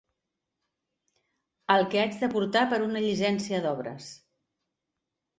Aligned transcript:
El 1.73 1.83
que 1.91 1.99
haig 2.03 2.17
de 2.21 2.29
portar 2.31 2.63
per 2.71 2.79
una 2.85 3.03
llicència 3.03 3.59
d'obres. 3.67 4.09